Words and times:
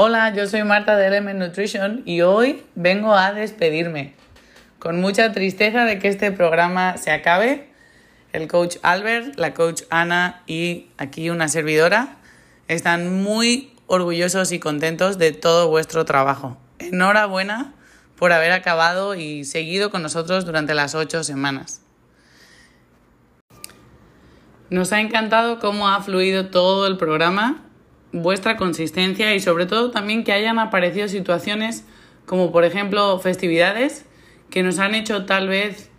Hola, 0.00 0.32
yo 0.32 0.46
soy 0.46 0.62
Marta 0.62 0.96
de 0.96 1.08
Element 1.08 1.40
Nutrition 1.40 2.02
y 2.04 2.20
hoy 2.20 2.62
vengo 2.76 3.16
a 3.16 3.32
despedirme. 3.32 4.14
Con 4.78 5.00
mucha 5.00 5.32
tristeza 5.32 5.86
de 5.86 5.98
que 5.98 6.06
este 6.06 6.30
programa 6.30 6.96
se 6.98 7.10
acabe, 7.10 7.68
el 8.32 8.46
coach 8.46 8.76
Albert, 8.82 9.36
la 9.40 9.54
coach 9.54 9.82
Ana 9.90 10.44
y 10.46 10.86
aquí 10.98 11.30
una 11.30 11.48
servidora 11.48 12.18
están 12.68 13.24
muy 13.24 13.72
orgullosos 13.88 14.52
y 14.52 14.60
contentos 14.60 15.18
de 15.18 15.32
todo 15.32 15.66
vuestro 15.66 16.04
trabajo. 16.04 16.56
Enhorabuena 16.78 17.74
por 18.16 18.32
haber 18.32 18.52
acabado 18.52 19.16
y 19.16 19.42
seguido 19.42 19.90
con 19.90 20.02
nosotros 20.02 20.46
durante 20.46 20.74
las 20.74 20.94
ocho 20.94 21.24
semanas. 21.24 21.80
Nos 24.70 24.92
ha 24.92 25.00
encantado 25.00 25.58
cómo 25.58 25.88
ha 25.88 26.00
fluido 26.02 26.50
todo 26.50 26.86
el 26.86 26.98
programa 26.98 27.64
vuestra 28.12 28.56
consistencia 28.56 29.34
y 29.34 29.40
sobre 29.40 29.66
todo 29.66 29.90
también 29.90 30.24
que 30.24 30.32
hayan 30.32 30.58
aparecido 30.58 31.08
situaciones 31.08 31.84
como 32.26 32.52
por 32.52 32.64
ejemplo 32.64 33.18
festividades 33.18 34.04
que 34.50 34.62
nos 34.62 34.78
han 34.78 34.94
hecho 34.94 35.26
tal 35.26 35.48
vez 35.48 35.90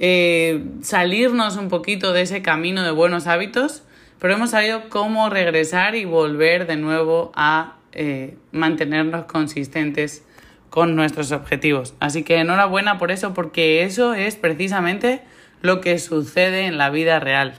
eh, 0.00 0.64
salirnos 0.82 1.56
un 1.56 1.68
poquito 1.68 2.12
de 2.12 2.22
ese 2.22 2.42
camino 2.42 2.84
de 2.84 2.92
buenos 2.92 3.26
hábitos, 3.26 3.82
pero 4.20 4.34
hemos 4.34 4.50
sabido 4.50 4.88
cómo 4.88 5.28
regresar 5.30 5.94
y 5.94 6.04
volver 6.04 6.66
de 6.66 6.76
nuevo 6.76 7.32
a 7.34 7.76
eh, 7.92 8.36
mantenernos 8.52 9.24
consistentes 9.24 10.24
con 10.70 10.94
nuestros 10.94 11.32
objetivos. 11.32 11.94
Así 11.98 12.22
que 12.22 12.36
enhorabuena 12.36 12.98
por 12.98 13.10
eso, 13.10 13.34
porque 13.34 13.82
eso 13.82 14.14
es 14.14 14.36
precisamente 14.36 15.22
lo 15.62 15.80
que 15.80 15.98
sucede 15.98 16.66
en 16.66 16.78
la 16.78 16.90
vida 16.90 17.18
real. 17.18 17.58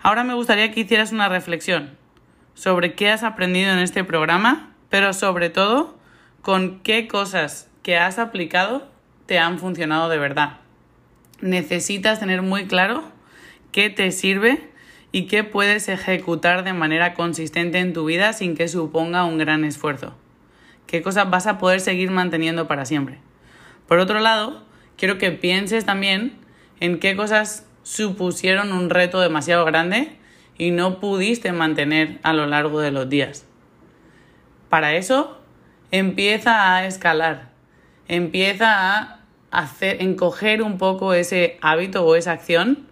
Ahora 0.00 0.24
me 0.24 0.34
gustaría 0.34 0.70
que 0.70 0.80
hicieras 0.80 1.12
una 1.12 1.28
reflexión 1.28 1.98
sobre 2.56 2.94
qué 2.94 3.10
has 3.10 3.22
aprendido 3.22 3.70
en 3.70 3.78
este 3.78 4.02
programa, 4.02 4.72
pero 4.88 5.12
sobre 5.12 5.50
todo 5.50 5.96
con 6.40 6.80
qué 6.80 7.06
cosas 7.06 7.68
que 7.82 7.98
has 7.98 8.18
aplicado 8.18 8.88
te 9.26 9.38
han 9.38 9.58
funcionado 9.58 10.08
de 10.08 10.18
verdad. 10.18 10.58
Necesitas 11.40 12.18
tener 12.18 12.40
muy 12.40 12.66
claro 12.66 13.04
qué 13.72 13.90
te 13.90 14.10
sirve 14.10 14.70
y 15.12 15.26
qué 15.26 15.44
puedes 15.44 15.88
ejecutar 15.88 16.64
de 16.64 16.72
manera 16.72 17.12
consistente 17.12 17.78
en 17.78 17.92
tu 17.92 18.06
vida 18.06 18.32
sin 18.32 18.56
que 18.56 18.68
suponga 18.68 19.24
un 19.24 19.36
gran 19.36 19.64
esfuerzo. 19.64 20.16
¿Qué 20.86 21.02
cosas 21.02 21.28
vas 21.28 21.46
a 21.46 21.58
poder 21.58 21.80
seguir 21.80 22.10
manteniendo 22.10 22.66
para 22.66 22.86
siempre? 22.86 23.18
Por 23.86 23.98
otro 23.98 24.18
lado, 24.18 24.64
quiero 24.96 25.18
que 25.18 25.30
pienses 25.30 25.84
también 25.84 26.38
en 26.80 27.00
qué 27.00 27.16
cosas 27.16 27.66
supusieron 27.82 28.72
un 28.72 28.88
reto 28.88 29.20
demasiado 29.20 29.66
grande 29.66 30.16
y 30.58 30.70
no 30.70 31.00
pudiste 31.00 31.52
mantener 31.52 32.18
a 32.22 32.32
lo 32.32 32.46
largo 32.46 32.80
de 32.80 32.90
los 32.90 33.08
días. 33.08 33.46
Para 34.68 34.94
eso, 34.94 35.38
empieza 35.90 36.74
a 36.74 36.86
escalar, 36.86 37.50
empieza 38.08 38.98
a 38.98 39.20
hacer, 39.50 40.02
encoger 40.02 40.62
un 40.62 40.78
poco 40.78 41.14
ese 41.14 41.58
hábito 41.60 42.04
o 42.04 42.16
esa 42.16 42.32
acción, 42.32 42.86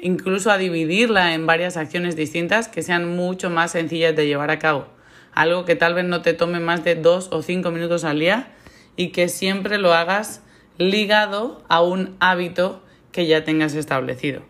incluso 0.00 0.50
a 0.50 0.58
dividirla 0.58 1.34
en 1.34 1.46
varias 1.46 1.76
acciones 1.76 2.16
distintas 2.16 2.68
que 2.68 2.82
sean 2.82 3.16
mucho 3.16 3.50
más 3.50 3.72
sencillas 3.72 4.16
de 4.16 4.26
llevar 4.26 4.50
a 4.50 4.58
cabo. 4.58 4.86
Algo 5.32 5.64
que 5.64 5.76
tal 5.76 5.94
vez 5.94 6.04
no 6.04 6.22
te 6.22 6.32
tome 6.32 6.58
más 6.58 6.82
de 6.84 6.94
dos 6.94 7.28
o 7.32 7.42
cinco 7.42 7.70
minutos 7.70 8.04
al 8.04 8.18
día 8.18 8.48
y 8.96 9.08
que 9.08 9.28
siempre 9.28 9.78
lo 9.78 9.94
hagas 9.94 10.42
ligado 10.78 11.62
a 11.68 11.82
un 11.82 12.16
hábito 12.20 12.82
que 13.12 13.26
ya 13.26 13.44
tengas 13.44 13.74
establecido. 13.74 14.42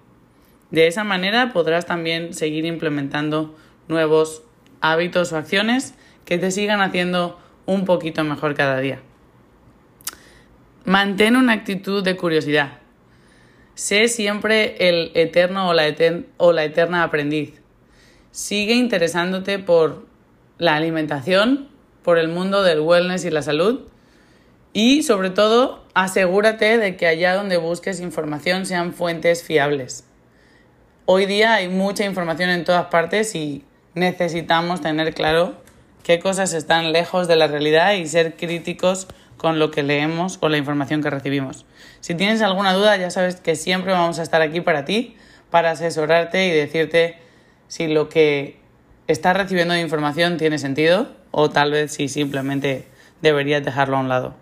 De 0.70 0.86
esa 0.86 1.04
manera 1.04 1.52
podrás 1.52 1.86
también 1.86 2.34
seguir 2.34 2.64
implementando 2.64 3.56
nuevos 3.88 4.42
hábitos 4.80 5.32
o 5.32 5.36
acciones 5.36 5.94
que 6.24 6.38
te 6.38 6.50
sigan 6.50 6.80
haciendo 6.80 7.38
un 7.66 7.84
poquito 7.84 8.22
mejor 8.24 8.54
cada 8.54 8.78
día. 8.78 9.00
Mantén 10.84 11.36
una 11.36 11.52
actitud 11.52 12.02
de 12.02 12.16
curiosidad. 12.16 12.78
Sé 13.74 14.08
siempre 14.08 14.88
el 14.88 15.10
eterno 15.14 15.68
o 15.68 15.74
la, 15.74 15.84
o 16.36 16.52
la 16.52 16.64
eterna 16.64 17.02
aprendiz. 17.02 17.60
Sigue 18.30 18.74
interesándote 18.74 19.58
por 19.58 20.06
la 20.58 20.76
alimentación, 20.76 21.68
por 22.02 22.18
el 22.18 22.28
mundo 22.28 22.62
del 22.62 22.80
wellness 22.80 23.24
y 23.24 23.30
la 23.30 23.42
salud 23.42 23.80
y 24.72 25.02
sobre 25.02 25.30
todo 25.30 25.84
asegúrate 25.94 26.78
de 26.78 26.96
que 26.96 27.06
allá 27.06 27.34
donde 27.34 27.56
busques 27.56 28.00
información 28.00 28.66
sean 28.66 28.92
fuentes 28.92 29.42
fiables. 29.42 30.09
Hoy 31.12 31.26
día 31.26 31.54
hay 31.54 31.66
mucha 31.66 32.04
información 32.04 32.50
en 32.50 32.62
todas 32.62 32.86
partes 32.86 33.34
y 33.34 33.64
necesitamos 33.94 34.80
tener 34.80 35.12
claro 35.12 35.56
qué 36.04 36.20
cosas 36.20 36.52
están 36.52 36.92
lejos 36.92 37.26
de 37.26 37.34
la 37.34 37.48
realidad 37.48 37.94
y 37.94 38.06
ser 38.06 38.36
críticos 38.36 39.08
con 39.36 39.58
lo 39.58 39.72
que 39.72 39.82
leemos, 39.82 40.38
con 40.38 40.52
la 40.52 40.58
información 40.58 41.02
que 41.02 41.10
recibimos. 41.10 41.66
Si 41.98 42.14
tienes 42.14 42.42
alguna 42.42 42.74
duda, 42.74 42.96
ya 42.96 43.10
sabes 43.10 43.40
que 43.40 43.56
siempre 43.56 43.90
vamos 43.90 44.20
a 44.20 44.22
estar 44.22 44.40
aquí 44.40 44.60
para 44.60 44.84
ti, 44.84 45.16
para 45.50 45.72
asesorarte 45.72 46.46
y 46.46 46.52
decirte 46.52 47.18
si 47.66 47.88
lo 47.88 48.08
que 48.08 48.60
estás 49.08 49.36
recibiendo 49.36 49.74
de 49.74 49.80
información 49.80 50.36
tiene 50.36 50.58
sentido 50.58 51.08
o 51.32 51.50
tal 51.50 51.72
vez 51.72 51.92
si 51.92 52.06
simplemente 52.06 52.86
deberías 53.20 53.64
dejarlo 53.64 53.96
a 53.96 54.00
un 54.00 54.08
lado. 54.08 54.36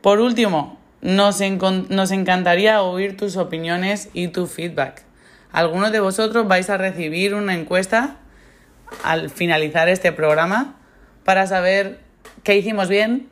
Por 0.00 0.18
último, 0.18 0.78
nos, 1.02 1.42
nos 1.90 2.10
encantaría 2.10 2.80
oír 2.80 3.18
tus 3.18 3.36
opiniones 3.36 4.08
y 4.14 4.28
tu 4.28 4.46
feedback. 4.46 5.04
Algunos 5.52 5.92
de 5.92 6.00
vosotros 6.00 6.46
vais 6.48 6.68
a 6.70 6.76
recibir 6.76 7.34
una 7.34 7.54
encuesta 7.54 8.16
al 9.04 9.30
finalizar 9.30 9.88
este 9.88 10.12
programa 10.12 10.76
para 11.24 11.46
saber 11.46 12.00
qué 12.42 12.56
hicimos 12.56 12.88
bien, 12.88 13.28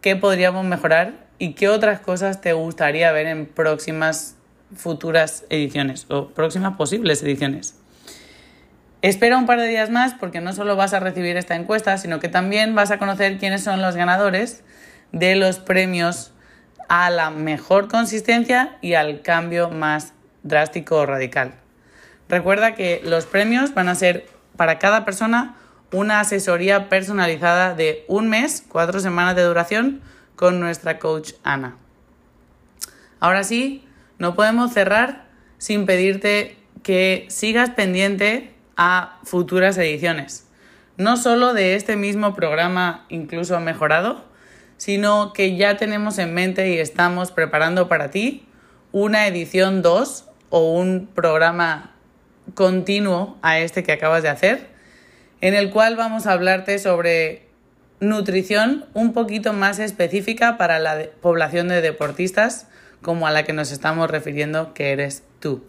qué 0.00 0.16
podríamos 0.16 0.64
mejorar 0.64 1.26
y 1.38 1.52
qué 1.52 1.68
otras 1.68 2.00
cosas 2.00 2.40
te 2.40 2.52
gustaría 2.52 3.12
ver 3.12 3.26
en 3.26 3.46
próximas 3.46 4.36
futuras 4.74 5.44
ediciones 5.48 6.06
o 6.08 6.28
próximas 6.28 6.76
posibles 6.76 7.22
ediciones. 7.22 7.76
Espera 9.02 9.36
un 9.36 9.46
par 9.46 9.60
de 9.60 9.68
días 9.68 9.90
más 9.90 10.14
porque 10.14 10.40
no 10.40 10.52
solo 10.52 10.74
vas 10.74 10.94
a 10.94 11.00
recibir 11.00 11.36
esta 11.36 11.54
encuesta, 11.54 11.98
sino 11.98 12.18
que 12.18 12.28
también 12.28 12.74
vas 12.74 12.90
a 12.90 12.98
conocer 12.98 13.38
quiénes 13.38 13.62
son 13.62 13.80
los 13.82 13.94
ganadores 13.94 14.64
de 15.12 15.36
los 15.36 15.58
premios 15.58 16.32
a 16.88 17.10
la 17.10 17.30
mejor 17.30 17.88
consistencia 17.88 18.76
y 18.80 18.94
al 18.94 19.22
cambio 19.22 19.70
más 19.70 20.12
drástico 20.46 20.96
o 20.96 21.06
radical. 21.06 21.54
Recuerda 22.28 22.74
que 22.74 23.00
los 23.04 23.26
premios 23.26 23.74
van 23.74 23.88
a 23.88 23.94
ser 23.94 24.26
para 24.56 24.78
cada 24.78 25.04
persona 25.04 25.56
una 25.92 26.20
asesoría 26.20 26.88
personalizada 26.88 27.74
de 27.74 28.04
un 28.08 28.28
mes, 28.28 28.64
cuatro 28.68 29.00
semanas 29.00 29.36
de 29.36 29.42
duración, 29.42 30.00
con 30.34 30.60
nuestra 30.60 30.98
coach 30.98 31.32
Ana. 31.44 31.76
Ahora 33.20 33.44
sí, 33.44 33.84
no 34.18 34.34
podemos 34.34 34.72
cerrar 34.72 35.26
sin 35.58 35.86
pedirte 35.86 36.56
que 36.82 37.26
sigas 37.28 37.70
pendiente 37.70 38.52
a 38.76 39.18
futuras 39.24 39.78
ediciones. 39.78 40.46
No 40.96 41.16
solo 41.16 41.54
de 41.54 41.74
este 41.74 41.96
mismo 41.96 42.34
programa 42.34 43.06
incluso 43.08 43.58
mejorado, 43.60 44.24
sino 44.76 45.32
que 45.32 45.56
ya 45.56 45.76
tenemos 45.76 46.18
en 46.18 46.34
mente 46.34 46.70
y 46.70 46.78
estamos 46.78 47.32
preparando 47.32 47.88
para 47.88 48.10
ti 48.10 48.46
una 48.92 49.26
edición 49.26 49.82
2 49.82 50.24
o 50.50 50.72
un 50.72 51.08
programa 51.14 51.94
continuo 52.54 53.38
a 53.42 53.58
este 53.58 53.82
que 53.82 53.92
acabas 53.92 54.22
de 54.22 54.28
hacer, 54.28 54.68
en 55.40 55.54
el 55.54 55.70
cual 55.70 55.96
vamos 55.96 56.26
a 56.26 56.32
hablarte 56.32 56.78
sobre 56.78 57.46
nutrición 58.00 58.84
un 58.94 59.12
poquito 59.12 59.52
más 59.52 59.78
específica 59.78 60.58
para 60.58 60.78
la 60.78 61.06
población 61.20 61.68
de 61.68 61.80
deportistas 61.80 62.66
como 63.02 63.26
a 63.26 63.30
la 63.30 63.44
que 63.44 63.52
nos 63.52 63.72
estamos 63.72 64.10
refiriendo 64.10 64.74
que 64.74 64.92
eres 64.92 65.22
tú. 65.40 65.64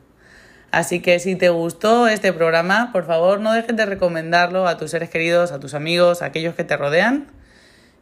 Así 0.71 0.99
que 0.99 1.19
si 1.19 1.35
te 1.35 1.49
gustó 1.49 2.07
este 2.07 2.33
programa, 2.33 2.91
por 2.91 3.05
favor 3.05 3.39
no 3.39 3.53
dejes 3.53 3.75
de 3.75 3.85
recomendarlo 3.85 4.67
a 4.67 4.77
tus 4.77 4.91
seres 4.91 5.09
queridos, 5.09 5.51
a 5.51 5.59
tus 5.59 5.73
amigos, 5.73 6.21
a 6.21 6.25
aquellos 6.25 6.55
que 6.55 6.65
te 6.65 6.75
rodean 6.75 7.27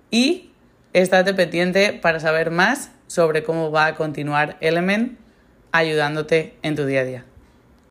y 0.10 0.52
estate 0.94 1.34
pendiente 1.34 1.94
para 1.94 2.20
saber 2.20 2.50
más 2.50 2.90
sobre 3.08 3.44
cómo 3.44 3.72
va 3.72 3.86
a 3.86 3.96
continuar 3.96 4.58
Element 4.62 5.20
ayudándote 5.78 6.54
en 6.62 6.76
tu 6.76 6.86
día 6.86 7.02
a 7.02 7.04
día. 7.04 7.26